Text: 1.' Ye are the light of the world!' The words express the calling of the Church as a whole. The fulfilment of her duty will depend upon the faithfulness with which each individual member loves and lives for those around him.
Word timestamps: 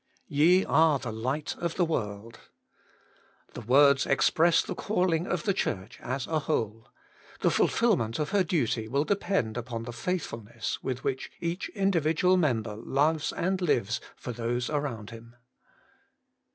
1.' 0.25 0.25
Ye 0.39 0.65
are 0.65 0.97
the 0.97 1.11
light 1.11 1.55
of 1.59 1.75
the 1.75 1.85
world!' 1.85 2.39
The 3.53 3.61
words 3.61 4.07
express 4.07 4.63
the 4.63 4.73
calling 4.73 5.27
of 5.27 5.43
the 5.43 5.53
Church 5.53 5.99
as 6.01 6.25
a 6.25 6.39
whole. 6.39 6.87
The 7.41 7.51
fulfilment 7.51 8.17
of 8.17 8.31
her 8.31 8.43
duty 8.43 8.87
will 8.87 9.03
depend 9.03 9.57
upon 9.57 9.83
the 9.83 9.93
faithfulness 9.93 10.81
with 10.81 11.03
which 11.03 11.29
each 11.39 11.69
individual 11.75 12.35
member 12.35 12.73
loves 12.75 13.31
and 13.31 13.61
lives 13.61 14.01
for 14.15 14.31
those 14.33 14.71
around 14.71 15.11
him. 15.11 15.35